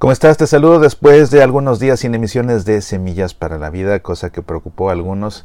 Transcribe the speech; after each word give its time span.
¿Cómo 0.00 0.14
estás? 0.14 0.38
Te 0.38 0.46
saludo 0.46 0.80
después 0.80 1.30
de 1.30 1.42
algunos 1.42 1.78
días 1.78 2.00
sin 2.00 2.14
emisiones 2.14 2.64
de 2.64 2.80
Semillas 2.80 3.34
para 3.34 3.58
la 3.58 3.68
Vida, 3.68 4.00
cosa 4.00 4.30
que 4.30 4.40
preocupó 4.40 4.88
a 4.88 4.92
algunos. 4.92 5.44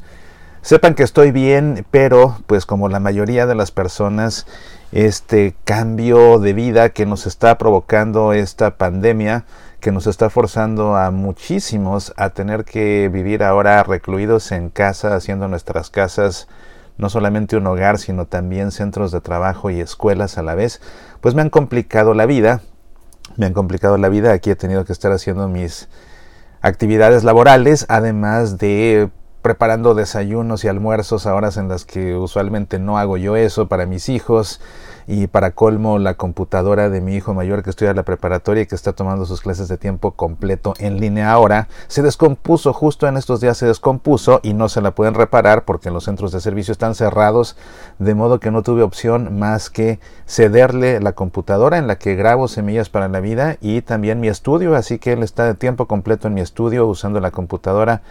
Sepan 0.62 0.94
que 0.94 1.02
estoy 1.02 1.30
bien, 1.30 1.84
pero 1.90 2.38
pues 2.46 2.64
como 2.64 2.88
la 2.88 2.98
mayoría 2.98 3.44
de 3.44 3.54
las 3.54 3.70
personas, 3.70 4.46
este 4.92 5.54
cambio 5.64 6.38
de 6.38 6.54
vida 6.54 6.88
que 6.88 7.04
nos 7.04 7.26
está 7.26 7.58
provocando 7.58 8.32
esta 8.32 8.78
pandemia, 8.78 9.44
que 9.80 9.92
nos 9.92 10.06
está 10.06 10.30
forzando 10.30 10.96
a 10.96 11.10
muchísimos 11.10 12.14
a 12.16 12.30
tener 12.30 12.64
que 12.64 13.10
vivir 13.12 13.42
ahora 13.42 13.82
recluidos 13.82 14.52
en 14.52 14.70
casa, 14.70 15.14
haciendo 15.14 15.48
nuestras 15.48 15.90
casas 15.90 16.48
no 16.96 17.10
solamente 17.10 17.58
un 17.58 17.66
hogar, 17.66 17.98
sino 17.98 18.24
también 18.24 18.72
centros 18.72 19.12
de 19.12 19.20
trabajo 19.20 19.68
y 19.68 19.80
escuelas 19.80 20.38
a 20.38 20.42
la 20.42 20.54
vez, 20.54 20.80
pues 21.20 21.34
me 21.34 21.42
han 21.42 21.50
complicado 21.50 22.14
la 22.14 22.24
vida 22.24 22.62
me 23.36 23.46
han 23.46 23.52
complicado 23.52 23.96
la 23.98 24.08
vida. 24.08 24.32
Aquí 24.32 24.50
he 24.50 24.56
tenido 24.56 24.84
que 24.84 24.92
estar 24.92 25.12
haciendo 25.12 25.48
mis 25.48 25.88
actividades 26.60 27.24
laborales, 27.24 27.86
además 27.88 28.58
de 28.58 29.10
preparando 29.42 29.94
desayunos 29.94 30.64
y 30.64 30.68
almuerzos 30.68 31.26
a 31.26 31.34
horas 31.34 31.56
en 31.56 31.68
las 31.68 31.84
que 31.84 32.16
usualmente 32.16 32.78
no 32.80 32.98
hago 32.98 33.16
yo 33.16 33.36
eso 33.36 33.68
para 33.68 33.86
mis 33.86 34.08
hijos 34.08 34.60
y 35.06 35.26
para 35.28 35.52
colmo 35.52 35.98
la 35.98 36.14
computadora 36.14 36.88
de 36.90 37.00
mi 37.00 37.14
hijo 37.14 37.34
mayor 37.34 37.62
que 37.62 37.70
estudia 37.70 37.94
la 37.94 38.02
preparatoria 38.02 38.62
y 38.62 38.66
que 38.66 38.74
está 38.74 38.92
tomando 38.92 39.24
sus 39.24 39.40
clases 39.40 39.68
de 39.68 39.78
tiempo 39.78 40.12
completo 40.12 40.74
en 40.78 41.00
línea 41.00 41.30
ahora 41.30 41.68
se 41.86 42.02
descompuso 42.02 42.72
justo 42.72 43.06
en 43.06 43.16
estos 43.16 43.40
días 43.40 43.56
se 43.56 43.66
descompuso 43.66 44.40
y 44.42 44.54
no 44.54 44.68
se 44.68 44.80
la 44.80 44.92
pueden 44.92 45.14
reparar 45.14 45.64
porque 45.64 45.90
los 45.90 46.04
centros 46.04 46.32
de 46.32 46.40
servicio 46.40 46.72
están 46.72 46.94
cerrados 46.94 47.56
de 47.98 48.14
modo 48.14 48.40
que 48.40 48.50
no 48.50 48.62
tuve 48.62 48.82
opción 48.82 49.38
más 49.38 49.70
que 49.70 50.00
cederle 50.26 51.00
la 51.00 51.12
computadora 51.12 51.78
en 51.78 51.86
la 51.86 51.98
que 51.98 52.16
grabo 52.16 52.48
semillas 52.48 52.88
para 52.88 53.08
la 53.08 53.20
vida 53.20 53.56
y 53.60 53.82
también 53.82 54.20
mi 54.20 54.28
estudio 54.28 54.74
así 54.74 54.98
que 54.98 55.12
él 55.12 55.22
está 55.22 55.44
de 55.44 55.54
tiempo 55.54 55.86
completo 55.86 56.28
en 56.28 56.34
mi 56.34 56.40
estudio 56.40 56.86
usando 56.86 57.20
la 57.20 57.30
computadora 57.30 58.02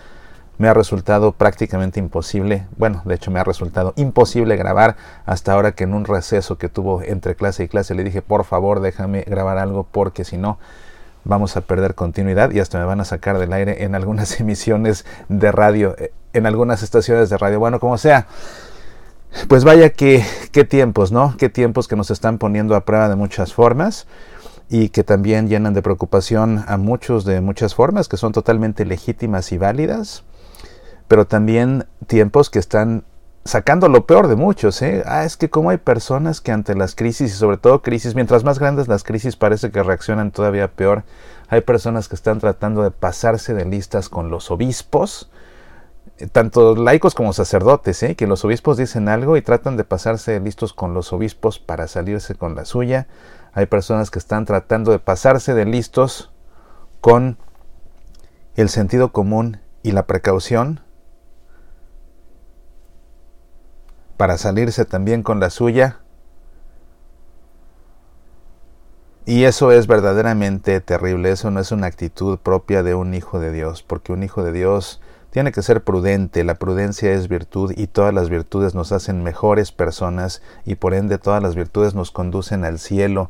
me 0.57 0.67
ha 0.67 0.73
resultado 0.73 1.31
prácticamente 1.33 1.99
imposible, 1.99 2.67
bueno, 2.77 3.01
de 3.05 3.15
hecho 3.15 3.31
me 3.31 3.39
ha 3.39 3.43
resultado 3.43 3.93
imposible 3.95 4.55
grabar 4.55 4.95
hasta 5.25 5.53
ahora 5.53 5.73
que 5.73 5.83
en 5.83 5.93
un 5.93 6.05
receso 6.05 6.57
que 6.57 6.69
tuvo 6.69 7.01
entre 7.01 7.35
clase 7.35 7.63
y 7.63 7.67
clase 7.67 7.95
le 7.95 8.03
dije, 8.03 8.21
por 8.21 8.45
favor, 8.45 8.79
déjame 8.79 9.21
grabar 9.21 9.57
algo 9.57 9.85
porque 9.91 10.23
si 10.23 10.37
no 10.37 10.57
vamos 11.25 11.57
a 11.57 11.61
perder 11.61 11.95
continuidad 11.95 12.51
y 12.51 12.59
hasta 12.59 12.79
me 12.79 12.85
van 12.85 13.01
a 13.01 13.05
sacar 13.05 13.37
del 13.37 13.51
aire 13.51 13.83
en 13.83 13.95
algunas 13.95 14.39
emisiones 14.39 15.05
de 15.27 15.51
radio, 15.51 15.95
eh, 15.97 16.13
en 16.33 16.45
algunas 16.45 16.83
estaciones 16.83 17.29
de 17.29 17.37
radio. 17.37 17.59
Bueno, 17.59 17.79
como 17.79 17.97
sea, 17.97 18.27
pues 19.49 19.65
vaya 19.65 19.89
que 19.89 20.23
qué 20.51 20.63
tiempos, 20.63 21.11
¿no? 21.11 21.35
Qué 21.37 21.49
tiempos 21.49 21.87
que 21.87 21.95
nos 21.95 22.11
están 22.11 22.37
poniendo 22.37 22.75
a 22.75 22.85
prueba 22.85 23.09
de 23.09 23.15
muchas 23.15 23.53
formas 23.53 24.07
y 24.69 24.89
que 24.89 25.03
también 25.03 25.49
llenan 25.49 25.73
de 25.73 25.81
preocupación 25.81 26.63
a 26.67 26.77
muchos 26.77 27.25
de 27.25 27.41
muchas 27.41 27.75
formas 27.75 28.07
que 28.07 28.17
son 28.17 28.31
totalmente 28.31 28.85
legítimas 28.85 29.51
y 29.51 29.57
válidas 29.57 30.23
pero 31.07 31.25
también 31.25 31.85
tiempos 32.07 32.49
que 32.49 32.59
están 32.59 33.03
sacando 33.45 33.87
lo 33.89 34.07
peor 34.07 34.27
de 34.27 34.35
muchos. 34.35 34.81
¿eh? 34.81 35.03
Ah, 35.05 35.23
es 35.23 35.37
que 35.37 35.49
como 35.49 35.69
hay 35.69 35.77
personas 35.77 36.41
que 36.41 36.51
ante 36.51 36.75
las 36.75 36.95
crisis 36.95 37.31
y 37.31 37.35
sobre 37.35 37.57
todo 37.57 37.81
crisis, 37.81 38.15
mientras 38.15 38.43
más 38.43 38.59
grandes 38.59 38.87
las 38.87 39.03
crisis 39.03 39.35
parece 39.35 39.71
que 39.71 39.83
reaccionan 39.83 40.31
todavía 40.31 40.71
peor. 40.71 41.03
Hay 41.47 41.61
personas 41.61 42.07
que 42.09 42.15
están 42.15 42.39
tratando 42.39 42.81
de 42.81 42.91
pasarse 42.91 43.53
de 43.53 43.65
listas 43.65 44.09
con 44.09 44.31
los 44.31 44.49
obispos, 44.49 45.29
eh, 46.17 46.27
tanto 46.27 46.75
laicos 46.75 47.13
como 47.13 47.33
sacerdotes, 47.33 48.01
¿eh? 48.01 48.15
que 48.15 48.25
los 48.25 48.43
obispos 48.43 48.77
dicen 48.77 49.07
algo 49.07 49.37
y 49.37 49.43
tratan 49.43 49.77
de 49.77 49.83
pasarse 49.83 50.31
de 50.31 50.39
listos 50.39 50.73
con 50.73 50.95
los 50.95 51.13
obispos 51.13 51.59
para 51.59 51.87
salirse 51.87 52.33
con 52.33 52.55
la 52.55 52.65
suya. 52.65 53.07
Hay 53.53 53.67
personas 53.67 54.09
que 54.09 54.19
están 54.19 54.45
tratando 54.45 54.91
de 54.91 54.99
pasarse 54.99 55.53
de 55.53 55.65
listos 55.65 56.31
con 56.99 57.38
el 58.55 58.69
sentido 58.69 59.11
común 59.11 59.59
y 59.83 59.91
la 59.91 60.07
precaución 60.07 60.81
para 64.17 64.37
salirse 64.37 64.85
también 64.85 65.23
con 65.23 65.39
la 65.39 65.49
suya. 65.49 65.99
Y 69.25 69.45
eso 69.45 69.71
es 69.71 69.87
verdaderamente 69.87 70.79
terrible, 70.81 71.31
eso 71.31 71.49
no 71.49 71.59
es 71.59 71.71
una 71.71 71.87
actitud 71.87 72.37
propia 72.37 72.83
de 72.83 72.93
un 72.93 73.15
hijo 73.15 73.39
de 73.39 73.51
Dios, 73.51 73.81
porque 73.81 74.13
un 74.13 74.21
hijo 74.21 74.43
de 74.43 74.51
Dios 74.51 75.01
tiene 75.31 75.51
que 75.51 75.63
ser 75.63 75.83
prudente, 75.83 76.43
la 76.43 76.55
prudencia 76.55 77.11
es 77.11 77.27
virtud 77.27 77.73
y 77.75 77.87
todas 77.87 78.13
las 78.13 78.29
virtudes 78.29 78.75
nos 78.75 78.91
hacen 78.91 79.23
mejores 79.23 79.71
personas 79.71 80.41
y 80.63 80.75
por 80.75 80.93
ende 80.93 81.17
todas 81.17 81.41
las 81.41 81.55
virtudes 81.55 81.95
nos 81.95 82.11
conducen 82.11 82.63
al 82.63 82.79
cielo. 82.79 83.29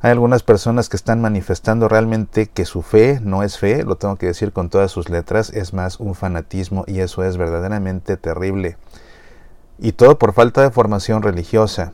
Hay 0.00 0.10
algunas 0.10 0.42
personas 0.42 0.90
que 0.90 0.96
están 0.96 1.22
manifestando 1.22 1.88
realmente 1.88 2.46
que 2.46 2.66
su 2.66 2.82
fe 2.82 3.18
no 3.22 3.42
es 3.42 3.58
fe, 3.58 3.82
lo 3.82 3.96
tengo 3.96 4.16
que 4.16 4.26
decir 4.26 4.52
con 4.52 4.68
todas 4.68 4.90
sus 4.90 5.08
letras, 5.08 5.48
es 5.48 5.72
más 5.72 5.98
un 5.98 6.14
fanatismo 6.14 6.84
y 6.86 7.00
eso 7.00 7.24
es 7.24 7.38
verdaderamente 7.38 8.18
terrible. 8.18 8.76
Y 9.78 9.92
todo 9.92 10.18
por 10.18 10.32
falta 10.32 10.62
de 10.62 10.70
formación 10.70 11.22
religiosa. 11.22 11.92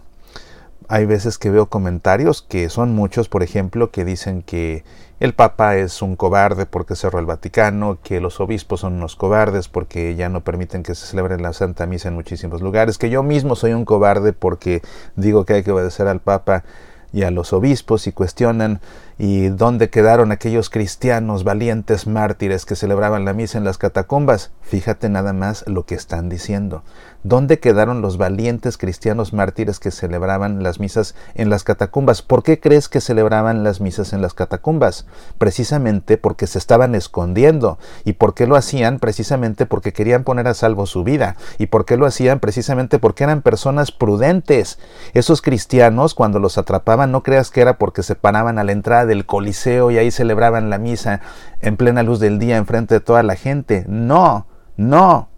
Hay 0.88 1.06
veces 1.06 1.38
que 1.38 1.50
veo 1.50 1.66
comentarios, 1.66 2.42
que 2.42 2.68
son 2.68 2.94
muchos, 2.94 3.28
por 3.28 3.42
ejemplo, 3.42 3.90
que 3.90 4.04
dicen 4.04 4.42
que 4.42 4.82
el 5.20 5.34
Papa 5.34 5.76
es 5.76 6.02
un 6.02 6.16
cobarde 6.16 6.66
porque 6.66 6.96
cerró 6.96 7.18
el 7.18 7.26
Vaticano, 7.26 7.98
que 8.02 8.20
los 8.20 8.40
obispos 8.40 8.80
son 8.80 8.94
unos 8.94 9.16
cobardes 9.16 9.68
porque 9.68 10.16
ya 10.16 10.28
no 10.28 10.40
permiten 10.40 10.82
que 10.82 10.94
se 10.94 11.06
celebre 11.06 11.38
la 11.38 11.52
Santa 11.52 11.86
Misa 11.86 12.08
en 12.08 12.14
muchísimos 12.14 12.60
lugares, 12.60 12.98
que 12.98 13.10
yo 13.10 13.22
mismo 13.22 13.54
soy 13.54 13.72
un 13.72 13.84
cobarde 13.84 14.32
porque 14.32 14.82
digo 15.16 15.44
que 15.44 15.54
hay 15.54 15.62
que 15.62 15.72
obedecer 15.72 16.08
al 16.08 16.20
Papa 16.20 16.64
y 17.12 17.22
a 17.22 17.30
los 17.30 17.52
obispos 17.52 18.06
y 18.06 18.12
cuestionan 18.12 18.80
y 19.22 19.50
dónde 19.50 19.90
quedaron 19.90 20.32
aquellos 20.32 20.70
cristianos 20.70 21.44
valientes 21.44 22.06
mártires 22.06 22.64
que 22.64 22.74
celebraban 22.74 23.26
la 23.26 23.34
misa 23.34 23.58
en 23.58 23.64
las 23.64 23.76
catacumbas. 23.76 24.50
Fíjate 24.62 25.10
nada 25.10 25.34
más 25.34 25.62
lo 25.66 25.84
que 25.84 25.94
están 25.94 26.30
diciendo. 26.30 26.82
¿Dónde 27.22 27.58
quedaron 27.58 28.00
los 28.00 28.16
valientes 28.16 28.78
cristianos 28.78 29.34
mártires 29.34 29.78
que 29.78 29.90
celebraban 29.90 30.62
las 30.62 30.80
misas 30.80 31.14
en 31.34 31.50
las 31.50 31.64
catacumbas? 31.64 32.22
¿Por 32.22 32.42
qué 32.42 32.60
crees 32.60 32.88
que 32.88 33.02
celebraban 33.02 33.62
las 33.62 33.82
misas 33.82 34.14
en 34.14 34.22
las 34.22 34.32
catacumbas? 34.32 35.04
Precisamente 35.36 36.16
porque 36.16 36.46
se 36.46 36.56
estaban 36.56 36.94
escondiendo. 36.94 37.78
¿Y 38.06 38.14
por 38.14 38.32
qué 38.32 38.46
lo 38.46 38.56
hacían? 38.56 39.00
Precisamente 39.00 39.66
porque 39.66 39.92
querían 39.92 40.24
poner 40.24 40.48
a 40.48 40.54
salvo 40.54 40.86
su 40.86 41.04
vida. 41.04 41.36
¿Y 41.58 41.66
por 41.66 41.84
qué 41.84 41.98
lo 41.98 42.06
hacían? 42.06 42.40
Precisamente 42.40 42.98
porque 42.98 43.24
eran 43.24 43.42
personas 43.42 43.92
prudentes. 43.92 44.78
Esos 45.12 45.42
cristianos, 45.42 46.14
cuando 46.14 46.38
los 46.38 46.56
atrapaban, 46.56 47.12
no 47.12 47.22
creas 47.22 47.50
que 47.50 47.60
era 47.60 47.76
porque 47.76 48.02
se 48.02 48.14
paraban 48.14 48.58
a 48.58 48.64
la 48.64 48.72
entrada 48.72 49.09
del 49.10 49.26
Coliseo 49.26 49.90
y 49.90 49.98
ahí 49.98 50.10
celebraban 50.10 50.70
la 50.70 50.78
misa 50.78 51.20
en 51.60 51.76
plena 51.76 52.02
luz 52.02 52.20
del 52.20 52.38
día 52.38 52.56
enfrente 52.56 52.94
de 52.94 53.00
toda 53.00 53.22
la 53.22 53.34
gente. 53.34 53.84
No, 53.86 54.46
no, 54.76 55.28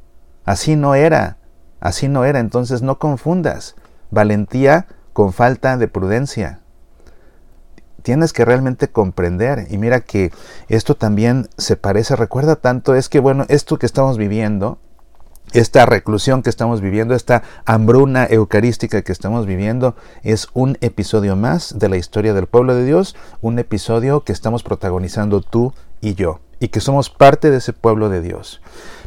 así 0.45 0.77
no 0.77 0.95
era. 0.95 1.39
Así 1.81 2.07
no 2.07 2.25
era, 2.25 2.39
entonces 2.39 2.81
no 2.81 3.01
confundas 3.01 3.75
valentía 4.13 4.87
con 5.13 5.33
falta 5.33 5.77
de 5.77 5.89
prudencia. 5.89 6.61
Tienes 8.03 8.33
que 8.33 8.45
realmente 8.45 8.89
comprender 8.89 9.67
y 9.71 9.79
mira 9.79 10.01
que 10.01 10.33
esto 10.69 10.97
también 10.97 11.49
se 11.57 11.77
parece, 11.77 12.15
recuerda 12.15 12.57
tanto, 12.57 12.95
es 12.95 13.09
que 13.09 13.19
bueno, 13.21 13.47
esto 13.49 13.79
que 13.79 13.87
estamos 13.87 14.19
viviendo, 14.19 14.79
esta 15.53 15.87
reclusión 15.87 16.43
que 16.43 16.51
estamos 16.51 16.81
viviendo, 16.81 17.15
esta 17.15 17.43
hambruna 17.65 18.27
eucarística 18.29 19.03
que 19.03 19.13
estamos 19.13 19.47
viviendo, 19.47 19.95
es 20.23 20.49
un 20.55 20.79
episodio 20.81 21.37
más 21.37 21.79
de 21.79 21.89
la 21.89 21.97
historia 21.97 22.35
del 22.35 22.47
pueblo 22.47 22.75
de 22.75 22.85
Dios, 22.85 23.17
un 23.41 23.59
episodio 23.59 24.23
que 24.23 24.33
estamos 24.33 24.63
protagonizando 24.63 25.41
tú 25.41 25.75
y 26.01 26.15
yo, 26.15 26.41
y 26.61 26.69
que 26.69 26.81
somos 26.81 27.11
parte 27.11 27.51
de 27.51 27.59
ese 27.59 27.73
pueblo 27.73 28.09
de 28.09 28.23
Dios. 28.23 28.61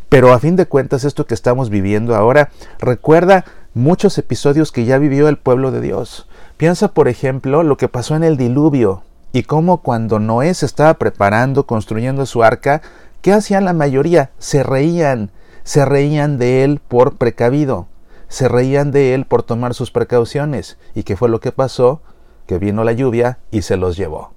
Pero 0.09 0.33
a 0.33 0.39
fin 0.39 0.55
de 0.55 0.67
cuentas 0.67 1.03
esto 1.03 1.25
que 1.25 1.33
estamos 1.33 1.69
viviendo 1.69 2.15
ahora 2.15 2.51
recuerda 2.79 3.45
muchos 3.73 4.17
episodios 4.17 4.71
que 4.71 4.85
ya 4.85 4.97
vivió 4.97 5.27
el 5.27 5.37
pueblo 5.37 5.71
de 5.71 5.81
Dios. 5.81 6.27
Piensa, 6.57 6.89
por 6.89 7.07
ejemplo, 7.07 7.63
lo 7.63 7.75
que 7.75 7.89
pasó 7.89 8.15
en 8.15 8.23
el 8.23 8.37
diluvio 8.37 9.03
y 9.33 9.43
cómo 9.43 9.77
cuando 9.81 10.19
Noé 10.19 10.53
se 10.53 10.65
estaba 10.65 10.93
preparando, 10.93 11.65
construyendo 11.65 12.25
su 12.25 12.43
arca, 12.43 12.81
¿qué 13.21 13.33
hacían 13.33 13.65
la 13.65 13.73
mayoría? 13.73 14.29
Se 14.39 14.63
reían, 14.63 15.31
se 15.65 15.83
reían 15.83 16.37
de 16.37 16.63
él 16.63 16.79
por 16.87 17.17
precavido, 17.17 17.87
se 18.29 18.47
reían 18.47 18.91
de 18.91 19.15
él 19.15 19.25
por 19.25 19.43
tomar 19.43 19.73
sus 19.73 19.91
precauciones. 19.91 20.77
¿Y 20.93 21.03
qué 21.03 21.17
fue 21.17 21.27
lo 21.27 21.41
que 21.41 21.51
pasó? 21.51 22.01
Que 22.45 22.59
vino 22.59 22.83
la 22.83 22.93
lluvia 22.93 23.39
y 23.51 23.63
se 23.63 23.75
los 23.75 23.97
llevó. 23.97 24.31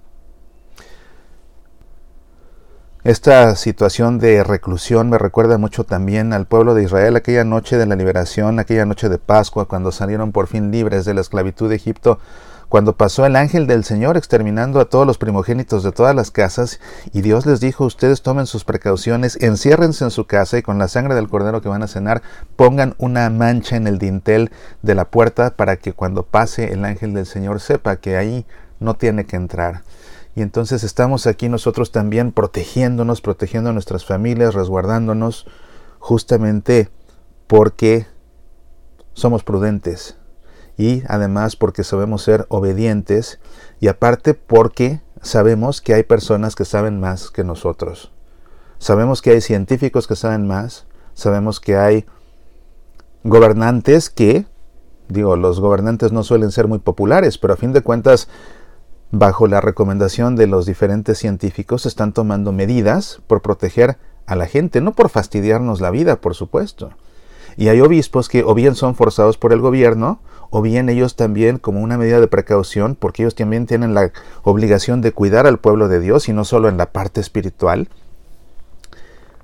Esta 3.05 3.55
situación 3.57 4.19
de 4.19 4.43
reclusión 4.43 5.09
me 5.11 5.19
recuerda 5.19 5.59
mucho 5.59 5.85
también 5.85 6.33
al 6.33 6.47
pueblo 6.47 6.75
de 6.75 6.83
Israel, 6.83 7.15
aquella 7.15 7.45
noche 7.45 7.77
de 7.77 7.87
la 7.87 7.95
liberación, 7.95 8.59
aquella 8.59 8.87
noche 8.87 9.09
de 9.09 9.19
Pascua, 9.19 9.69
cuando 9.69 9.93
salieron 9.93 10.33
por 10.33 10.47
fin 10.47 10.71
libres 10.71 11.05
de 11.05 11.15
la 11.15 11.21
esclavitud 11.21 11.69
de 11.69 11.77
Egipto, 11.77 12.19
cuando 12.69 12.97
pasó 12.97 13.25
el 13.25 13.37
ángel 13.37 13.67
del 13.67 13.82
Señor 13.82 14.19
exterminando 14.19 14.81
a 14.81 14.85
todos 14.85 15.06
los 15.06 15.17
primogénitos 15.17 15.82
de 15.82 15.93
todas 15.93 16.15
las 16.15 16.31
casas, 16.31 16.81
y 17.12 17.23
Dios 17.23 17.47
les 17.47 17.61
dijo, 17.61 17.87
ustedes 17.87 18.20
tomen 18.20 18.47
sus 18.47 18.65
precauciones, 18.65 19.37
enciérrense 19.41 20.05
en 20.05 20.11
su 20.11 20.26
casa 20.26 20.59
y 20.59 20.62
con 20.62 20.79
la 20.79 20.88
sangre 20.88 21.15
del 21.15 21.29
cordero 21.29 21.62
que 21.62 21.70
van 21.70 21.82
a 21.82 21.88
cenar, 21.88 22.20
pongan 22.56 22.94
una 22.99 23.31
mancha 23.31 23.76
en 23.76 23.87
el 23.87 23.99
dintel 23.99 24.50
de 24.82 24.94
la 24.94 25.06
puerta 25.06 25.56
para 25.56 25.76
que 25.76 25.94
cuando 25.94 26.25
pase 26.25 26.73
el 26.73 26.85
ángel 26.85 27.15
del 27.15 27.25
Señor 27.25 27.61
sepa 27.61 27.97
que 27.97 28.19
ahí 28.19 28.44
no 28.81 28.94
tiene 28.94 29.25
que 29.25 29.37
entrar. 29.37 29.82
Y 30.37 30.43
entonces 30.43 30.85
estamos 30.85 31.26
aquí 31.26 31.49
nosotros 31.49 31.91
también 31.91 32.32
protegiéndonos, 32.32 33.23
protegiendo 33.23 33.70
a 33.70 33.73
nuestras 33.73 34.05
familias, 34.05 34.55
resguardándonos, 34.55 35.47
justamente 35.99 36.91
porque 37.47 38.06
somos 39.15 39.43
prudentes 39.43 40.18
y 40.79 41.03
además 41.09 41.57
porque 41.57 41.85
sabemos 41.85 42.23
ser 42.23 42.47
obedientes 42.49 43.41
y 43.81 43.89
aparte 43.89 44.33
porque 44.33 45.03
sabemos 45.21 45.83
que 45.83 45.93
hay 45.93 46.05
personas 46.05 46.55
que 46.55 46.65
saben 46.65 47.01
más 47.01 47.31
que 47.31 47.45
nosotros. 47.45 48.13
Sabemos 48.79 49.21
que 49.21 49.33
hay 49.33 49.41
científicos 49.41 50.07
que 50.07 50.15
saben 50.15 50.47
más, 50.47 50.87
sabemos 51.15 51.59
que 51.59 51.77
hay 51.77 52.07
gobernantes 53.25 54.09
que, 54.09 54.47
digo, 55.09 55.35
los 55.35 55.59
gobernantes 55.59 56.13
no 56.13 56.23
suelen 56.23 56.53
ser 56.53 56.69
muy 56.69 56.79
populares, 56.79 57.39
pero 57.39 57.55
a 57.55 57.57
fin 57.57 57.73
de 57.73 57.83
cuentas, 57.83 58.29
bajo 59.11 59.49
la 59.49 59.61
recomendación 59.61 60.37
de 60.37 60.47
los 60.47 60.65
diferentes 60.65 61.19
científicos, 61.19 61.87
están 61.87 62.13
tomando 62.13 62.53
medidas 62.53 63.21
por 63.27 63.43
proteger 63.43 63.99
a 64.27 64.37
la 64.37 64.47
gente, 64.47 64.81
no 64.81 64.93
por 64.93 65.09
fastidiarnos 65.09 65.81
la 65.81 65.91
vida, 65.91 66.21
por 66.21 66.37
supuesto. 66.37 66.91
Y 67.57 67.69
hay 67.69 67.81
obispos 67.81 68.29
que 68.29 68.45
o 68.45 68.55
bien 68.55 68.77
son 68.77 68.95
forzados 68.95 69.37
por 69.39 69.53
el 69.53 69.61
gobierno, 69.61 70.21
o 70.50 70.62
bien 70.62 70.89
ellos 70.89 71.17
también 71.17 71.59
como 71.59 71.81
una 71.81 71.99
medida 71.99 72.21
de 72.21 72.29
precaución, 72.29 72.95
porque 72.95 73.23
ellos 73.23 73.35
también 73.35 73.67
tienen 73.67 73.95
la 73.95 74.12
obligación 74.43 75.00
de 75.00 75.12
cuidar 75.12 75.47
al 75.47 75.59
pueblo 75.59 75.89
de 75.89 76.00
Dios 76.00 76.29
y 76.29 76.33
no 76.33 76.45
solo 76.45 76.69
en 76.69 76.77
la 76.77 76.93
parte 76.93 77.21
espiritual, 77.21 77.89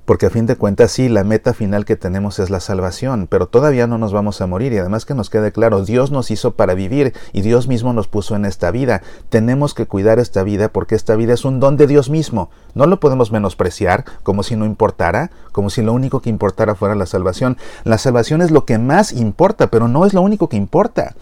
porque 0.04 0.26
a 0.26 0.30
fin 0.30 0.46
de 0.46 0.56
cuentas 0.56 0.92
sí, 0.92 1.08
la 1.08 1.24
meta 1.24 1.54
final 1.54 1.84
que 1.84 1.96
tenemos 1.96 2.38
es 2.38 2.50
la 2.50 2.60
salvación, 2.60 3.26
pero 3.28 3.46
todavía 3.46 3.86
no 3.86 3.96
nos 3.96 4.12
vamos 4.12 4.40
a 4.40 4.46
morir 4.46 4.72
y 4.72 4.78
además 4.78 5.04
que 5.04 5.14
nos 5.14 5.30
quede 5.30 5.52
claro, 5.52 5.84
Dios 5.84 6.10
nos 6.10 6.30
hizo 6.30 6.52
para 6.52 6.74
vivir 6.74 7.14
y 7.32 7.40
Dios 7.40 7.68
mismo 7.68 7.92
nos 7.92 8.06
puso 8.06 8.36
en 8.36 8.44
esta 8.44 8.70
vida. 8.70 9.02
Tenemos 9.30 9.72
que 9.72 9.86
cuidar 9.86 10.18
esta 10.18 10.42
vida 10.42 10.68
porque 10.68 10.94
esta 10.94 11.16
vida 11.16 11.32
es 11.32 11.44
un 11.44 11.58
don 11.58 11.76
de 11.76 11.86
Dios 11.86 12.10
mismo. 12.10 12.50
No 12.74 12.86
lo 12.86 13.00
podemos 13.00 13.32
menospreciar 13.32 14.04
como 14.22 14.42
si 14.42 14.56
no 14.56 14.66
importara, 14.66 15.30
como 15.52 15.70
si 15.70 15.80
lo 15.82 15.92
único 15.92 16.20
que 16.20 16.30
importara 16.30 16.74
fuera 16.74 16.94
la 16.94 17.06
salvación. 17.06 17.56
La 17.84 17.98
salvación 17.98 18.42
es 18.42 18.50
lo 18.50 18.66
que 18.66 18.78
más 18.78 19.12
importa, 19.12 19.68
pero 19.68 19.88
no 19.88 20.04
es 20.04 20.12
lo 20.12 20.20
único 20.20 20.48
que 20.48 20.56
importa. 20.56 21.14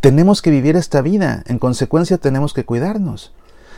Tenemos 0.00 0.42
que 0.42 0.50
vivir 0.50 0.76
esta 0.76 1.02
vida, 1.02 1.44
en 1.46 1.58
consecuencia 1.58 2.18
tenemos 2.18 2.54
que 2.54 2.64
cuidarnos. 2.64 3.32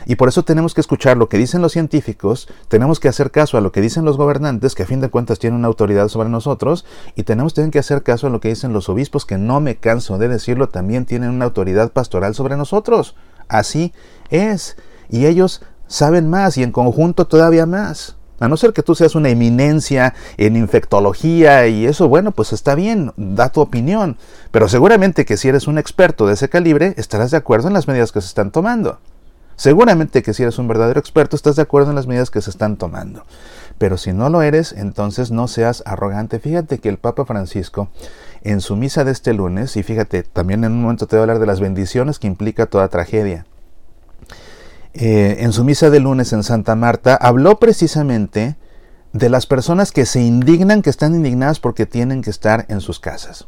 Y 0.05 0.15
por 0.15 0.29
eso 0.29 0.43
tenemos 0.43 0.73
que 0.73 0.81
escuchar 0.81 1.17
lo 1.17 1.29
que 1.29 1.37
dicen 1.37 1.61
los 1.61 1.71
científicos, 1.71 2.47
tenemos 2.67 2.99
que 2.99 3.07
hacer 3.07 3.31
caso 3.31 3.57
a 3.57 3.61
lo 3.61 3.71
que 3.71 3.81
dicen 3.81 4.05
los 4.05 4.17
gobernantes, 4.17 4.75
que 4.75 4.83
a 4.83 4.87
fin 4.87 5.01
de 5.01 5.09
cuentas 5.09 5.39
tienen 5.39 5.59
una 5.59 5.67
autoridad 5.67 6.07
sobre 6.07 6.29
nosotros, 6.29 6.85
y 7.15 7.23
tenemos 7.23 7.53
también 7.53 7.71
que 7.71 7.79
hacer 7.79 8.03
caso 8.03 8.27
a 8.27 8.29
lo 8.29 8.39
que 8.39 8.49
dicen 8.49 8.73
los 8.73 8.89
obispos, 8.89 9.25
que 9.25 9.37
no 9.37 9.59
me 9.59 9.77
canso 9.77 10.17
de 10.17 10.27
decirlo, 10.27 10.69
también 10.69 11.05
tienen 11.05 11.29
una 11.29 11.45
autoridad 11.45 11.91
pastoral 11.91 12.35
sobre 12.35 12.57
nosotros. 12.57 13.15
Así 13.47 13.93
es. 14.29 14.77
Y 15.09 15.25
ellos 15.25 15.61
saben 15.87 16.29
más 16.29 16.57
y 16.57 16.63
en 16.63 16.71
conjunto 16.71 17.25
todavía 17.27 17.65
más. 17.65 18.15
A 18.39 18.49
no 18.49 18.57
ser 18.57 18.73
que 18.73 18.83
tú 18.83 18.95
seas 18.95 19.15
una 19.15 19.29
eminencia 19.29 20.13
en 20.35 20.57
infectología 20.57 21.67
y 21.67 21.85
eso, 21.85 22.09
bueno, 22.09 22.31
pues 22.31 22.51
está 22.51 22.75
bien, 22.75 23.13
da 23.15 23.49
tu 23.49 23.61
opinión. 23.61 24.17
Pero 24.51 24.67
seguramente 24.67 25.25
que 25.25 25.37
si 25.37 25.47
eres 25.47 25.67
un 25.67 25.77
experto 25.77 26.27
de 26.27 26.33
ese 26.33 26.49
calibre, 26.49 26.93
estarás 26.97 27.31
de 27.31 27.37
acuerdo 27.37 27.69
en 27.69 27.73
las 27.73 27.87
medidas 27.87 28.11
que 28.11 28.19
se 28.19 28.27
están 28.27 28.51
tomando. 28.51 28.99
Seguramente 29.55 30.21
que 30.21 30.33
si 30.33 30.43
eres 30.43 30.57
un 30.59 30.67
verdadero 30.67 30.99
experto 30.99 31.35
estás 31.35 31.55
de 31.55 31.61
acuerdo 31.61 31.89
en 31.89 31.95
las 31.95 32.07
medidas 32.07 32.29
que 32.29 32.41
se 32.41 32.49
están 32.49 32.77
tomando. 32.77 33.25
Pero 33.77 33.97
si 33.97 34.13
no 34.13 34.29
lo 34.29 34.41
eres, 34.41 34.73
entonces 34.73 35.31
no 35.31 35.47
seas 35.47 35.83
arrogante. 35.85 36.39
Fíjate 36.39 36.79
que 36.79 36.89
el 36.89 36.97
Papa 36.97 37.25
Francisco, 37.25 37.89
en 38.41 38.61
su 38.61 38.75
misa 38.75 39.03
de 39.03 39.11
este 39.11 39.33
lunes, 39.33 39.75
y 39.77 39.83
fíjate, 39.83 40.23
también 40.23 40.63
en 40.63 40.73
un 40.73 40.81
momento 40.81 41.07
te 41.07 41.15
voy 41.15 41.21
a 41.21 41.23
hablar 41.23 41.39
de 41.39 41.45
las 41.45 41.59
bendiciones 41.59 42.19
que 42.19 42.27
implica 42.27 42.65
toda 42.65 42.87
tragedia. 42.89 43.45
Eh, 44.93 45.37
en 45.39 45.51
su 45.51 45.63
misa 45.63 45.89
de 45.89 45.99
lunes 45.99 46.31
en 46.31 46.43
Santa 46.43 46.75
Marta, 46.75 47.15
habló 47.15 47.59
precisamente 47.59 48.55
de 49.11 49.29
las 49.29 49.45
personas 49.45 49.91
que 49.91 50.05
se 50.05 50.21
indignan, 50.21 50.81
que 50.81 50.89
están 50.89 51.15
indignadas 51.15 51.59
porque 51.59 51.85
tienen 51.85 52.21
que 52.21 52.29
estar 52.29 52.65
en 52.69 52.81
sus 52.81 52.99
casas. 52.99 53.47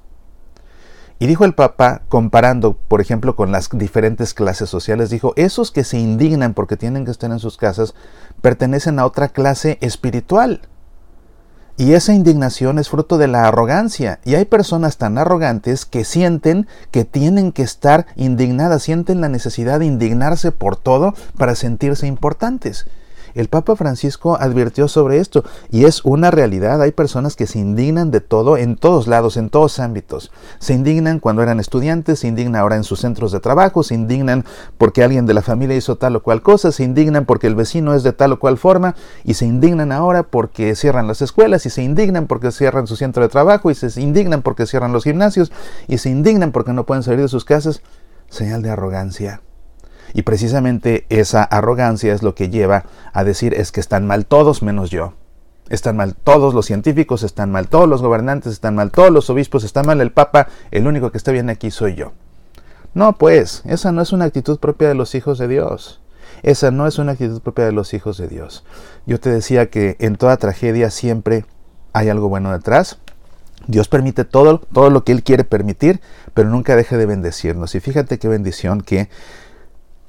Y 1.19 1.25
dijo 1.27 1.45
el 1.45 1.55
Papa, 1.55 2.03
comparando, 2.09 2.73
por 2.73 3.01
ejemplo, 3.01 3.35
con 3.35 3.51
las 3.51 3.69
diferentes 3.71 4.33
clases 4.33 4.69
sociales, 4.69 5.09
dijo, 5.09 5.33
esos 5.35 5.71
que 5.71 5.83
se 5.83 5.97
indignan 5.97 6.53
porque 6.53 6.77
tienen 6.77 7.05
que 7.05 7.11
estar 7.11 7.31
en 7.31 7.39
sus 7.39 7.57
casas 7.57 7.95
pertenecen 8.41 8.99
a 8.99 9.05
otra 9.05 9.29
clase 9.29 9.79
espiritual. 9.81 10.61
Y 11.75 11.93
esa 11.93 12.13
indignación 12.13 12.79
es 12.79 12.89
fruto 12.89 13.19
de 13.19 13.27
la 13.27 13.47
arrogancia. 13.47 14.19
Y 14.25 14.33
hay 14.33 14.45
personas 14.45 14.97
tan 14.97 15.19
arrogantes 15.19 15.85
que 15.85 16.05
sienten 16.05 16.67
que 16.89 17.05
tienen 17.05 17.51
que 17.51 17.61
estar 17.61 18.07
indignadas, 18.15 18.81
sienten 18.83 19.21
la 19.21 19.29
necesidad 19.29 19.79
de 19.79 19.85
indignarse 19.85 20.51
por 20.51 20.75
todo 20.75 21.13
para 21.37 21.53
sentirse 21.53 22.07
importantes. 22.07 22.87
El 23.38 23.50
Papa 23.50 23.75
Francisco 23.75 24.36
advirtió 24.39 24.88
sobre 24.88 25.19
esto 25.19 25.44
y 25.69 25.86
es 25.86 26.04
una 26.04 26.31
realidad. 26.31 26.81
Hay 26.81 26.92
personas 26.92 27.36
que 27.36 27.45
se 27.45 27.60
indignan 27.60 28.10
de 28.10 28.19
todo 28.19 28.57
en 28.57 28.75
todos 28.75 29.06
lados, 29.06 29.38
en 29.38 29.51
todos 29.51 29.78
ámbitos. 29.78 30.31
Se 30.57 30.74
indignan 30.74 31.19
cuando 31.19 31.44
eran 31.44 31.60
estudiantes, 31.60 32.18
se 32.18 32.28
indignan 32.30 32.56
ahora 32.56 32.78
en 32.78 32.84
sus 32.84 33.00
centros 33.00 33.31
de 33.31 33.39
trabajo, 33.39 33.84
se 33.84 33.94
indignan 33.94 34.44
porque 34.80 35.04
alguien 35.04 35.28
de 35.28 35.36
la 35.36 35.44
familia 35.44 35.78
hizo 35.78 35.98
tal 35.98 36.16
o 36.16 36.24
cual 36.24 36.42
cosa, 36.42 36.72
se 36.72 36.84
indignan 36.84 37.25
porque 37.25 37.45
el 37.45 37.54
vecino 37.54 37.94
es 37.94 38.01
de 38.01 38.12
tal 38.12 38.31
o 38.31 38.39
cual 38.39 38.57
forma 38.57 38.95
y 39.24 39.36
se 39.36 39.45
indignan 39.45 39.92
ahora 39.92 40.24
porque 40.24 40.74
cierran 40.75 41.06
las 41.06 41.22
escuelas 41.22 41.63
y 41.68 41.69
se 41.69 41.84
indignan 41.84 42.25
porque 42.25 42.51
cierran 42.51 42.88
su 42.88 42.95
centro 42.95 43.22
de 43.22 43.30
trabajo 43.30 43.69
y 43.69 43.75
se 43.75 44.01
indignan 44.01 44.42
porque 44.42 44.66
cierran 44.66 44.94
los 44.94 45.04
gimnasios 45.04 45.51
y 45.88 46.00
se 46.00 46.10
indignan 46.10 46.51
porque 46.51 46.74
no 46.74 46.88
pueden 46.88 47.04
salir 47.04 47.22
de 47.22 47.28
sus 47.28 47.45
casas. 47.45 47.84
Señal 48.31 48.63
de 48.63 48.72
arrogancia. 48.72 49.42
Y 50.13 50.24
precisamente 50.24 51.06
esa 51.09 51.44
arrogancia 51.44 52.13
es 52.13 52.24
lo 52.24 52.36
que 52.36 52.50
lleva 52.50 52.86
a 53.13 53.24
decir 53.24 53.54
es 53.54 53.71
que 53.71 53.80
están 53.80 54.06
mal 54.07 54.25
todos 54.25 54.62
menos 54.62 54.89
yo. 54.89 55.13
Están 55.69 55.98
mal 55.98 56.15
todos 56.15 56.54
los 56.54 56.65
científicos, 56.65 57.24
están 57.24 57.51
mal 57.51 57.68
todos 57.68 57.89
los 57.89 58.01
gobernantes, 58.01 58.54
están 58.54 58.75
mal 58.75 58.92
todos 58.92 59.12
los 59.12 59.30
obispos, 59.30 59.63
está 59.63 59.83
mal 59.83 60.00
el 60.00 60.12
Papa, 60.12 60.48
el 60.71 60.88
único 60.88 61.12
que 61.12 61.18
está 61.18 61.31
bien 61.31 61.50
aquí 61.50 61.71
soy 61.71 61.95
yo. 61.95 62.13
No, 62.94 63.18
pues, 63.18 63.62
esa 63.65 63.92
no 63.92 64.01
es 64.01 64.13
una 64.13 64.25
actitud 64.25 64.59
propia 64.59 64.88
de 64.88 64.95
los 64.95 65.13
hijos 65.13 65.38
de 65.38 65.48
Dios. 65.48 66.00
Esa 66.44 66.71
no 66.71 66.88
es 66.88 67.00
una 67.00 67.13
actitud 67.13 67.42
propia 67.42 67.65
de 67.65 67.71
los 67.71 67.94
hijos 67.94 68.18
de 68.18 68.27
Dios. 68.27 68.63
Yo 69.06 69.19
te 69.19 69.30
decía 69.30 69.69
que 69.69 69.98
en 70.00 70.15
toda 70.15 70.38
tragedia 70.38 70.89
siempre 70.89 71.45
hay 71.94 72.10
algo 72.10 72.30
bueno 72.30 72.51
detrás. 72.51 73.00
Dios 73.68 73.88
permite 73.88 74.24
todo, 74.24 74.60
todo 74.60 74.89
lo 74.89 75.03
que 75.03 75.12
Él 75.12 75.24
quiere 75.24 75.44
permitir, 75.44 76.00
pero 76.33 76.50
nunca 76.50 76.75
deja 76.75 76.98
de 76.98 77.06
bendecirnos. 77.06 77.75
Y 77.75 77.79
fíjate 77.79 78.20
qué 78.20 78.27
bendición 78.27 78.81
que 78.81 79.10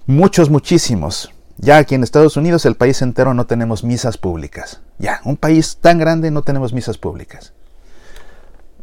Muchos, 0.08 0.48
muchísimos. 0.48 1.34
Ya 1.58 1.76
aquí 1.76 1.94
en 1.94 2.02
Estados 2.02 2.38
Unidos, 2.38 2.64
el 2.64 2.76
país 2.76 3.02
entero, 3.02 3.34
no 3.34 3.46
tenemos 3.46 3.84
misas 3.84 4.16
públicas. 4.16 4.80
Ya, 4.98 5.20
un 5.26 5.36
país 5.36 5.76
tan 5.82 5.98
grande 5.98 6.30
no 6.30 6.40
tenemos 6.40 6.72
misas 6.72 6.96
públicas. 6.96 7.52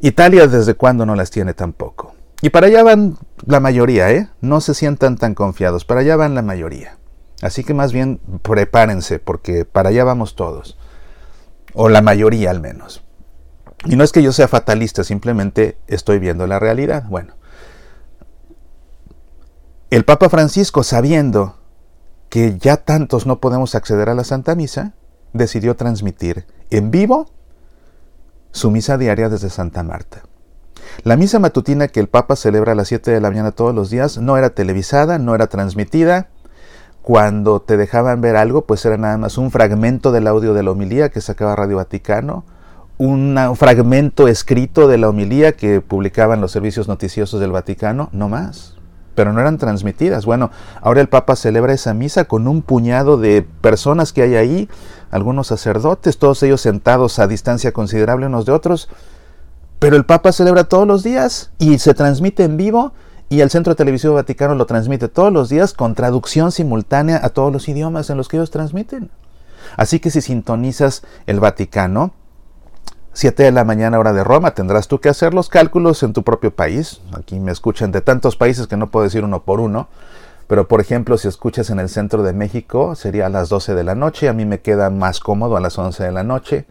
Italia 0.02 0.46
desde 0.46 0.76
cuándo 0.76 1.04
no 1.04 1.16
las 1.16 1.32
tiene 1.32 1.56
tampoco. 1.56 2.14
Y 2.44 2.52
para 2.52 2.68
allá 2.68 2.84
van 2.84 3.18
la 3.44 3.60
mayoría, 3.60 4.12
¿eh? 4.12 4.30
No 4.42 4.62
se 4.62 4.76
sientan 4.76 5.18
tan 5.18 5.34
confiados, 5.34 5.84
para 5.84 6.02
allá 6.02 6.16
van 6.16 6.36
la 6.36 6.44
mayoría. 6.44 7.00
Así 7.42 7.64
que 7.64 7.74
más 7.74 7.92
bien 7.92 8.20
prepárense, 8.44 9.18
porque 9.18 9.66
para 9.66 9.90
allá 9.90 10.04
vamos 10.04 10.36
todos. 10.36 10.78
O 11.74 11.90
la 11.90 12.04
mayoría 12.04 12.52
al 12.52 12.62
menos. 12.62 13.04
Y 13.86 13.96
no 13.96 14.04
es 14.04 14.12
que 14.12 14.22
yo 14.22 14.32
sea 14.32 14.48
fatalista, 14.48 15.04
simplemente 15.04 15.80
estoy 15.88 16.20
viendo 16.20 16.46
la 16.46 16.60
realidad. 16.60 17.06
Bueno, 17.10 17.34
el 19.96 20.04
Papa 20.04 20.28
Francisco, 20.28 20.84
sabiendo 20.84 21.56
que 22.28 22.58
ya 22.58 22.76
tantos 22.76 23.26
no 23.26 23.40
podemos 23.40 23.76
acceder 23.76 24.10
a 24.10 24.14
la 24.14 24.26
Santa 24.26 24.54
Misa, 24.54 24.92
decidió 25.32 25.78
transmitir 25.78 26.46
en 26.70 26.92
vivo 26.92 27.30
su 28.52 28.72
misa 28.72 28.98
diaria 28.98 29.30
desde 29.30 29.50
Santa 29.50 29.84
Marta. 29.84 30.24
La 31.04 31.16
misa 31.16 31.40
matutina 31.40 31.88
que 31.88 32.02
el 32.02 32.10
Papa 32.10 32.36
celebra 32.36 32.74
a 32.74 32.76
las 32.76 32.90
7 32.90 33.10
de 33.10 33.22
la 33.22 33.30
mañana 33.30 33.54
todos 33.54 33.74
los 33.74 33.90
días 33.90 34.18
no 34.18 34.38
era 34.38 34.50
televisada, 34.50 35.18
no 35.18 35.34
era 35.34 35.48
transmitida. 35.48 36.28
Cuando 37.02 37.62
te 37.62 37.78
dejaban 37.78 38.20
ver 38.20 38.36
algo, 38.36 38.66
pues 38.66 38.84
era 38.84 38.98
nada 38.98 39.18
más 39.18 39.38
un 39.38 39.50
fragmento 39.50 40.12
del 40.12 40.28
audio 40.28 40.54
de 40.54 40.64
la 40.64 40.72
homilía 40.72 41.08
que 41.08 41.22
sacaba 41.22 41.56
Radio 41.56 41.78
Vaticano, 41.78 42.44
un 42.98 43.38
fragmento 43.56 44.28
escrito 44.28 44.90
de 44.90 44.98
la 44.98 45.08
homilía 45.08 45.54
que 45.54 45.80
publicaban 45.80 46.42
los 46.42 46.52
servicios 46.52 46.90
noticiosos 46.90 47.40
del 47.40 47.54
Vaticano, 47.54 48.10
no 48.12 48.28
más 48.28 48.75
pero 49.16 49.34
no 49.34 49.42
eran 49.42 49.58
transmitidas. 49.58 50.26
Bueno, 50.26 50.52
ahora 50.82 51.02
el 51.02 51.10
Papa 51.10 51.36
celebra 51.36 51.74
esa 51.74 51.94
misa 51.94 52.26
con 52.26 52.48
un 52.48 52.62
puñado 52.62 53.18
de 53.18 53.46
personas 53.62 54.14
que 54.14 54.22
hay 54.22 54.36
ahí, 54.36 54.70
algunos 55.10 55.48
sacerdotes, 55.48 56.18
todos 56.18 56.44
ellos 56.44 56.62
sentados 56.62 57.20
a 57.20 57.28
distancia 57.28 57.72
considerable 57.72 58.28
unos 58.28 58.46
de 58.46 58.52
otros, 58.52 58.90
pero 59.80 59.96
el 59.96 60.06
Papa 60.06 60.32
celebra 60.32 60.66
todos 60.66 60.88
los 60.88 61.04
días 61.04 61.52
y 61.58 61.80
se 61.80 61.94
transmite 61.94 62.44
en 62.44 62.58
vivo 62.58 62.94
y 63.30 63.42
el 63.42 63.50
Centro 63.50 63.76
Televisivo 63.76 64.14
Vaticano 64.14 64.56
lo 64.56 64.66
transmite 64.66 65.08
todos 65.08 65.34
los 65.34 65.50
días 65.50 65.74
con 65.74 65.96
traducción 65.96 66.52
simultánea 66.52 67.20
a 67.24 67.30
todos 67.30 67.52
los 67.52 67.68
idiomas 67.68 68.10
en 68.10 68.18
los 68.18 68.28
que 68.28 68.38
ellos 68.38 68.52
transmiten. 68.52 69.10
Así 69.78 70.00
que 70.00 70.12
si 70.12 70.22
sintonizas 70.22 71.04
el 71.26 71.40
Vaticano, 71.40 72.14
7 73.16 73.44
de 73.44 73.52
la 73.54 73.64
mañana 73.64 73.98
hora 73.98 74.12
de 74.12 74.26
Roma, 74.26 74.54
tendrás 74.54 74.90
tú 74.90 75.00
que 75.00 75.08
hacer 75.08 75.34
los 75.34 75.48
cálculos 75.48 76.04
en 76.04 76.12
tu 76.12 76.24
propio 76.24 76.54
país. 76.54 77.00
Aquí 77.18 77.40
me 77.40 77.54
escuchan 77.54 77.94
de 77.94 78.02
tantos 78.02 78.36
países 78.36 78.68
que 78.68 78.76
no 78.76 78.92
puedo 78.92 79.06
decir 79.06 79.24
uno 79.24 79.44
por 79.44 79.62
uno. 79.62 79.88
Pero 80.48 80.68
por 80.68 80.82
ejemplo, 80.82 81.18
si 81.18 81.30
escuchas 81.30 81.70
en 81.70 81.80
el 81.80 81.88
centro 81.88 82.24
de 82.24 82.34
México, 82.34 82.94
sería 82.94 83.28
a 83.28 83.30
las 83.30 83.48
12 83.48 83.74
de 83.74 83.86
la 83.86 83.96
noche. 83.96 84.28
A 84.28 84.34
mí 84.34 84.46
me 84.46 84.60
queda 84.60 84.90
más 84.90 85.22
cómodo 85.22 85.56
a 85.56 85.62
las 85.62 85.80
11 85.80 86.04
de 86.04 86.12
la 86.12 86.24
noche. 86.24 86.66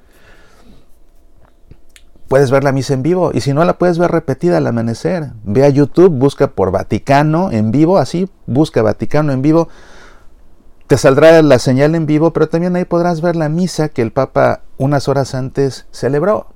Puedes 2.28 2.50
ver 2.50 2.62
la 2.62 2.72
misa 2.72 2.92
en 2.92 3.02
vivo 3.02 3.30
y 3.32 3.40
si 3.40 3.54
no 3.54 3.64
la 3.64 3.78
puedes 3.78 3.96
ver 3.96 4.10
repetida 4.10 4.58
al 4.58 4.66
amanecer, 4.66 5.30
ve 5.44 5.64
a 5.64 5.70
YouTube, 5.70 6.10
busca 6.10 6.48
por 6.48 6.70
Vaticano 6.72 7.52
en 7.52 7.70
vivo, 7.70 7.96
así, 7.96 8.28
busca 8.46 8.82
Vaticano 8.82 9.32
en 9.32 9.40
vivo. 9.40 9.68
Te 10.87 10.99
saldrá 10.99 11.41
la 11.41 11.59
señal 11.59 11.95
en 11.95 12.05
vivo, 12.05 12.33
pero 12.33 12.49
también 12.49 12.76
ahí 12.76 12.85
podrás 12.85 13.23
ver 13.23 13.37
la 13.37 13.49
misa 13.49 13.88
que 13.88 14.03
el 14.03 14.12
Papa 14.12 14.61
unas 14.76 15.09
horas 15.09 15.35
antes 15.35 15.87
celebró. 15.91 16.49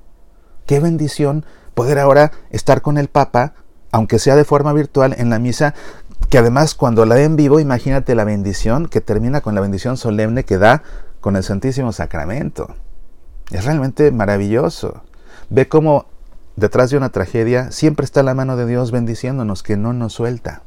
Qué 0.67 0.81
bendición 0.81 1.47
poder 1.75 1.99
ahora 1.99 2.33
estar 2.51 2.83
con 2.83 2.99
el 2.99 3.09
Papa, 3.09 3.55
aunque 3.91 4.19
sea 4.19 4.37
de 4.37 4.45
forma 4.45 4.75
virtual, 4.75 5.15
en 5.17 5.31
la 5.31 5.39
misa 5.39 5.75
que 6.29 6.37
además 6.37 6.75
cuando 6.75 7.07
la 7.07 7.15
ve 7.15 7.25
en 7.25 7.37
vivo, 7.37 7.59
imagínate 7.59 8.15
la 8.15 8.25
bendición 8.25 8.87
que 8.87 9.01
termina 9.01 9.41
con 9.41 9.55
la 9.55 9.63
bendición 9.63 9.97
solemne 9.97 10.45
que 10.45 10.59
da 10.59 10.83
con 11.21 11.37
el 11.37 11.43
Santísimo 11.43 11.93
Sacramento. 11.93 12.75
Es 13.51 13.65
realmente 13.65 14.11
maravilloso. 14.11 15.05
Ve 15.49 15.69
cómo 15.69 16.05
detrás 16.57 16.91
de 16.91 16.99
una 16.99 17.09
tragedia 17.09 17.71
siempre 17.71 18.05
está 18.05 18.23
la 18.23 18.35
mano 18.35 18.59
de 18.59 18.67
Dios 18.67 18.91
bendiciéndonos, 18.91 19.63
que 19.63 19.79
no 19.79 19.95
nos 19.95 20.13
suelta. 20.13 20.65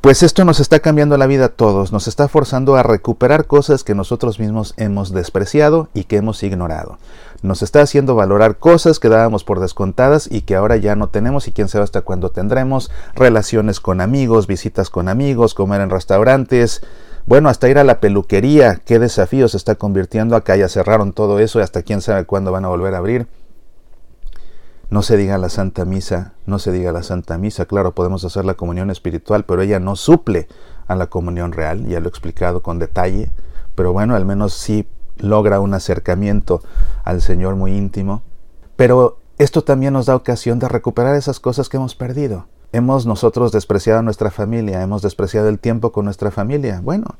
Pues 0.00 0.22
esto 0.22 0.44
nos 0.44 0.60
está 0.60 0.78
cambiando 0.78 1.18
la 1.18 1.26
vida 1.26 1.46
a 1.46 1.48
todos, 1.48 1.90
nos 1.90 2.06
está 2.06 2.28
forzando 2.28 2.76
a 2.76 2.84
recuperar 2.84 3.46
cosas 3.46 3.82
que 3.82 3.96
nosotros 3.96 4.38
mismos 4.38 4.74
hemos 4.76 5.12
despreciado 5.12 5.88
y 5.92 6.04
que 6.04 6.18
hemos 6.18 6.44
ignorado. 6.44 6.98
Nos 7.42 7.62
está 7.62 7.82
haciendo 7.82 8.14
valorar 8.14 8.58
cosas 8.58 9.00
que 9.00 9.08
dábamos 9.08 9.42
por 9.42 9.58
descontadas 9.58 10.28
y 10.30 10.42
que 10.42 10.54
ahora 10.54 10.76
ya 10.76 10.94
no 10.94 11.08
tenemos 11.08 11.48
y 11.48 11.52
quién 11.52 11.66
sabe 11.66 11.82
hasta 11.82 12.02
cuándo 12.02 12.30
tendremos, 12.30 12.92
relaciones 13.16 13.80
con 13.80 14.00
amigos, 14.00 14.46
visitas 14.46 14.88
con 14.88 15.08
amigos, 15.08 15.54
comer 15.54 15.80
en 15.80 15.90
restaurantes, 15.90 16.80
bueno, 17.26 17.48
hasta 17.48 17.68
ir 17.68 17.78
a 17.78 17.84
la 17.84 17.98
peluquería, 17.98 18.80
qué 18.84 19.00
desafío 19.00 19.48
se 19.48 19.56
está 19.56 19.74
convirtiendo 19.74 20.36
acá, 20.36 20.54
ya 20.54 20.68
cerraron 20.68 21.12
todo 21.12 21.40
eso 21.40 21.58
y 21.58 21.62
hasta 21.62 21.82
quién 21.82 22.02
sabe 22.02 22.24
cuándo 22.24 22.52
van 22.52 22.64
a 22.64 22.68
volver 22.68 22.94
a 22.94 22.98
abrir. 22.98 23.26
No 24.90 25.02
se 25.02 25.16
diga 25.16 25.36
la 25.36 25.50
Santa 25.50 25.84
Misa, 25.84 26.32
no 26.46 26.58
se 26.58 26.72
diga 26.72 26.92
la 26.92 27.02
Santa 27.02 27.36
Misa. 27.36 27.66
Claro, 27.66 27.94
podemos 27.94 28.24
hacer 28.24 28.44
la 28.44 28.54
comunión 28.54 28.90
espiritual, 28.90 29.44
pero 29.44 29.60
ella 29.60 29.80
no 29.80 29.96
suple 29.96 30.48
a 30.86 30.96
la 30.96 31.08
comunión 31.08 31.52
real, 31.52 31.86
ya 31.86 32.00
lo 32.00 32.06
he 32.06 32.08
explicado 32.08 32.62
con 32.62 32.78
detalle, 32.78 33.30
pero 33.74 33.92
bueno, 33.92 34.16
al 34.16 34.24
menos 34.24 34.54
sí 34.54 34.88
logra 35.18 35.60
un 35.60 35.74
acercamiento 35.74 36.62
al 37.04 37.20
Señor 37.20 37.56
muy 37.56 37.76
íntimo. 37.76 38.22
Pero 38.76 39.18
esto 39.38 39.62
también 39.62 39.92
nos 39.92 40.06
da 40.06 40.16
ocasión 40.16 40.58
de 40.58 40.68
recuperar 40.68 41.14
esas 41.14 41.38
cosas 41.38 41.68
que 41.68 41.76
hemos 41.76 41.94
perdido. 41.94 42.46
Hemos 42.72 43.06
nosotros 43.06 43.52
despreciado 43.52 44.00
a 44.00 44.02
nuestra 44.02 44.30
familia, 44.30 44.82
hemos 44.82 45.02
despreciado 45.02 45.48
el 45.48 45.58
tiempo 45.58 45.92
con 45.92 46.06
nuestra 46.06 46.30
familia. 46.30 46.80
Bueno, 46.82 47.16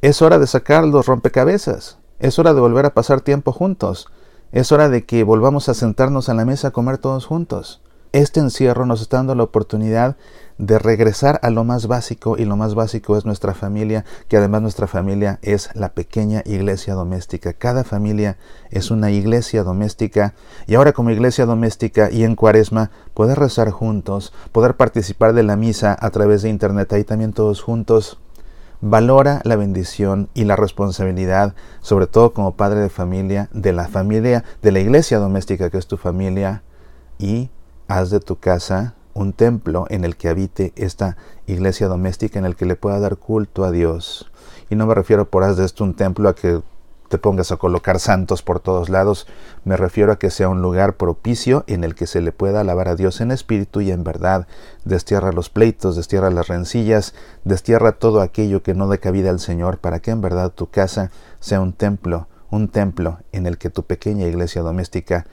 es 0.00 0.22
hora 0.22 0.38
de 0.38 0.46
sacar 0.46 0.84
los 0.84 1.06
rompecabezas, 1.06 1.98
es 2.18 2.38
hora 2.38 2.54
de 2.54 2.60
volver 2.60 2.86
a 2.86 2.94
pasar 2.94 3.20
tiempo 3.20 3.52
juntos, 3.52 4.08
es 4.52 4.72
hora 4.72 4.88
de 4.88 5.04
que 5.04 5.22
volvamos 5.22 5.68
a 5.68 5.74
sentarnos 5.74 6.28
a 6.28 6.34
la 6.34 6.44
mesa 6.44 6.68
a 6.68 6.70
comer 6.72 6.98
todos 6.98 7.26
juntos. 7.26 7.80
Este 8.12 8.40
encierro 8.40 8.86
nos 8.86 9.00
está 9.00 9.18
dando 9.18 9.36
la 9.36 9.44
oportunidad 9.44 10.16
de 10.58 10.80
regresar 10.80 11.38
a 11.42 11.50
lo 11.50 11.62
más 11.62 11.86
básico 11.86 12.36
y 12.36 12.44
lo 12.44 12.56
más 12.56 12.74
básico 12.74 13.16
es 13.16 13.24
nuestra 13.24 13.54
familia, 13.54 14.04
que 14.26 14.36
además 14.36 14.62
nuestra 14.62 14.88
familia 14.88 15.38
es 15.42 15.70
la 15.74 15.90
pequeña 15.90 16.42
iglesia 16.44 16.94
doméstica. 16.94 17.52
Cada 17.52 17.84
familia 17.84 18.36
es 18.70 18.90
una 18.90 19.12
iglesia 19.12 19.62
doméstica 19.62 20.34
y 20.66 20.74
ahora 20.74 20.92
como 20.92 21.10
iglesia 21.10 21.46
doméstica 21.46 22.10
y 22.10 22.24
en 22.24 22.34
cuaresma 22.34 22.90
poder 23.14 23.38
rezar 23.38 23.70
juntos, 23.70 24.32
poder 24.50 24.76
participar 24.76 25.32
de 25.32 25.44
la 25.44 25.54
misa 25.54 25.96
a 25.98 26.10
través 26.10 26.42
de 26.42 26.50
internet, 26.50 26.92
ahí 26.92 27.04
también 27.04 27.32
todos 27.32 27.62
juntos 27.62 28.18
Valora 28.82 29.42
la 29.44 29.56
bendición 29.56 30.30
y 30.32 30.44
la 30.44 30.56
responsabilidad, 30.56 31.54
sobre 31.82 32.06
todo 32.06 32.32
como 32.32 32.56
padre 32.56 32.80
de 32.80 32.88
familia, 32.88 33.50
de 33.52 33.74
la 33.74 33.88
familia, 33.88 34.42
de 34.62 34.72
la 34.72 34.80
iglesia 34.80 35.18
doméstica 35.18 35.68
que 35.68 35.76
es 35.76 35.86
tu 35.86 35.98
familia, 35.98 36.62
y 37.18 37.50
haz 37.88 38.08
de 38.08 38.20
tu 38.20 38.36
casa 38.36 38.94
un 39.12 39.34
templo 39.34 39.84
en 39.90 40.06
el 40.06 40.16
que 40.16 40.30
habite 40.30 40.72
esta 40.76 41.18
iglesia 41.46 41.88
doméstica, 41.88 42.38
en 42.38 42.46
el 42.46 42.56
que 42.56 42.64
le 42.64 42.74
pueda 42.74 42.98
dar 43.00 43.18
culto 43.18 43.64
a 43.64 43.70
Dios. 43.70 44.30
Y 44.70 44.76
no 44.76 44.86
me 44.86 44.94
refiero 44.94 45.28
por 45.28 45.44
haz 45.44 45.58
de 45.58 45.66
esto 45.66 45.84
un 45.84 45.92
templo 45.92 46.30
a 46.30 46.34
que 46.34 46.62
te 47.10 47.18
pongas 47.18 47.50
a 47.50 47.56
colocar 47.56 47.98
santos 47.98 48.42
por 48.42 48.60
todos 48.60 48.88
lados. 48.88 49.26
Me 49.64 49.76
refiero 49.76 50.12
a 50.12 50.18
que 50.18 50.30
sea 50.30 50.48
un 50.48 50.62
lugar 50.62 50.96
propicio 50.96 51.64
en 51.66 51.82
el 51.82 51.96
que 51.96 52.06
se 52.06 52.22
le 52.22 52.30
pueda 52.30 52.60
alabar 52.60 52.88
a 52.88 52.94
Dios 52.94 53.20
en 53.20 53.32
espíritu 53.32 53.80
y 53.80 53.90
en 53.90 54.04
verdad. 54.04 54.46
Destierra 54.84 55.32
los 55.32 55.50
pleitos, 55.50 55.96
destierra 55.96 56.30
las 56.30 56.46
rencillas, 56.46 57.14
destierra 57.44 57.92
todo 57.92 58.20
aquello 58.22 58.62
que 58.62 58.74
no 58.74 58.88
dé 58.88 59.00
cabida 59.00 59.30
al 59.30 59.40
Señor 59.40 59.78
para 59.78 59.98
que 59.98 60.12
en 60.12 60.20
verdad 60.20 60.52
tu 60.52 60.70
casa 60.70 61.10
sea 61.40 61.60
un 61.60 61.72
templo, 61.72 62.28
un 62.48 62.68
templo 62.68 63.18
en 63.32 63.46
el 63.46 63.58
que 63.58 63.70
tu 63.70 63.82
pequeña 63.82 64.26
iglesia 64.26 64.62
doméstica 64.62 65.26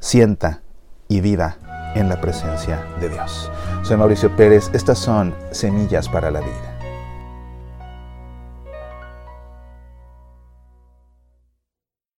sienta 0.00 0.62
y 1.08 1.20
viva 1.20 1.56
en 1.94 2.08
la 2.08 2.20
presencia 2.20 2.84
de 3.00 3.08
Dios. 3.08 3.48
Soy 3.84 3.96
Mauricio 3.96 4.34
Pérez, 4.34 4.70
estas 4.74 4.98
son 4.98 5.36
Semillas 5.52 6.08
para 6.08 6.32
la 6.32 6.40
Vida. 6.40 6.75